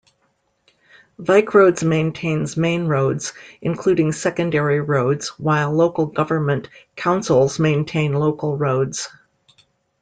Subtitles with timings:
[1.19, 9.09] Vicroads maintains main roads, including secondary roads, while local government councils maintain local roads.